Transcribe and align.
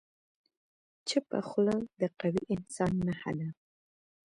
چپه 1.07 1.39
خوله، 1.47 1.77
د 1.99 2.01
قوي 2.19 2.43
انسان 2.55 2.91
نښه 3.05 3.31
ده. 3.39 3.49